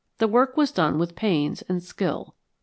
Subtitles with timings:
[0.17, 2.33] The work was done with pains and skill.